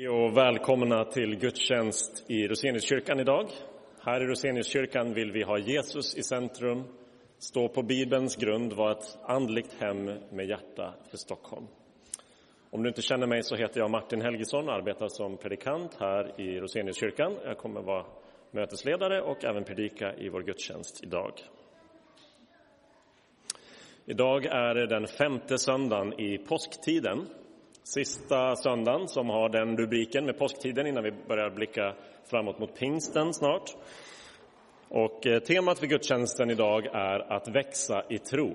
[0.00, 3.50] Hej och välkomna till gudstjänst i Roseniuskyrkan idag.
[4.02, 6.84] Här i Roseniuskyrkan vill vi ha Jesus i centrum,
[7.38, 11.66] stå på Bibelns grund, vara ett andligt hem med hjärta för Stockholm.
[12.70, 16.40] Om du inte känner mig så heter jag Martin Helgesson och arbetar som predikant här
[16.40, 17.36] i Roseniuskyrkan.
[17.44, 18.06] Jag kommer vara
[18.50, 21.32] mötesledare och även predika i vår gudstjänst idag.
[24.04, 27.26] Idag är det den femte söndagen i påsktiden
[27.82, 31.94] sista söndagen som har den rubriken med påsktiden innan vi börjar blicka
[32.30, 33.76] framåt mot pingsten snart.
[34.88, 38.52] Och eh, temat för gudstjänsten idag är att växa i tro.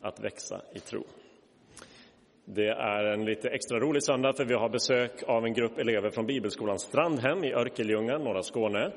[0.00, 1.04] Att växa i tro.
[2.44, 6.10] Det är en lite extra rolig söndag för vi har besök av en grupp elever
[6.10, 8.90] från Bibelskolan Strandhem i Örkelljunga, norra Skåne.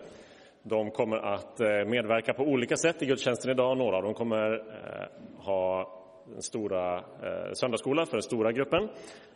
[0.64, 3.78] De kommer att eh, medverka på olika sätt i gudstjänsten idag.
[3.78, 5.08] Några av dem kommer eh,
[5.46, 5.67] ha
[6.42, 8.90] stora eh, söndagsskola för den stora gruppen.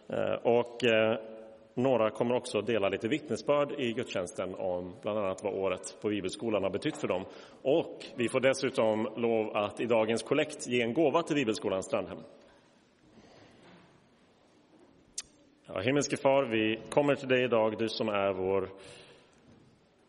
[0.10, 1.20] Eh, och eh,
[1.74, 6.64] några kommer också dela lite vittnesbörd i gudstjänsten om bland annat vad året på Bibelskolan
[6.64, 7.26] har betytt för dem.
[7.62, 12.20] Och vi får dessutom lov att i dagens kollekt ge en gåva till Bibelskolan Strandhem.
[15.66, 18.70] Ja, himmelske far, vi kommer till dig idag, du som är vår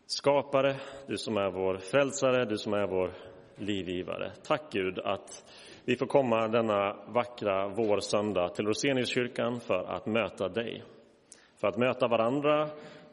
[0.05, 0.75] skapare,
[1.07, 3.13] du som är vår frälsare, du som är vår
[3.55, 4.31] livgivare.
[4.43, 5.45] Tack Gud att
[5.85, 10.83] vi får komma denna vackra vårsöndag till Roseniuskyrkan för att möta dig.
[11.61, 12.69] För att möta varandra,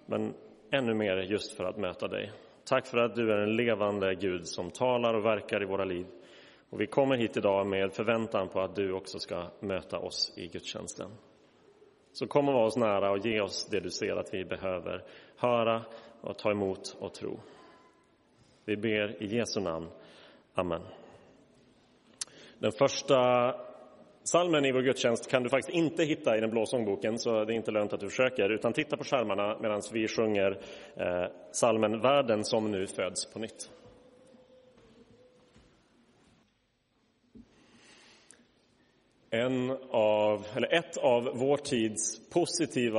[0.07, 0.35] men
[0.73, 2.33] ännu mer just för att möta dig.
[2.65, 6.07] Tack för att du är en levande Gud som talar och verkar i våra liv.
[6.71, 10.47] Och vi kommer hit idag med förväntan på att du också ska möta oss i
[10.47, 11.11] gudstjänsten.
[12.13, 15.05] Så kom och var oss nära och ge oss det du ser att vi behöver
[15.37, 15.85] höra
[16.21, 17.41] och ta emot och tro.
[18.65, 19.89] Vi ber i Jesu namn.
[20.55, 20.83] Amen.
[22.59, 23.55] Den första
[24.23, 27.53] salmen i vår gudstjänst kan du faktiskt inte hitta i den blå sångboken, så det
[27.53, 30.61] är inte lönt att du försöker, utan titta på skärmarna medan vi sjunger
[30.97, 33.71] eh, salmen Världen som nu föds på nytt.
[39.31, 42.81] En av, eller ett av vår tids positiva